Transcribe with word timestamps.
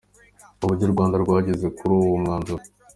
Uburyo 0.63 0.83
u 0.85 0.93
Rwanda 0.93 1.15
rwageze 1.23 1.65
kuri 1.77 1.91
uwo 1.99 2.15
mwanzuro. 2.23 2.63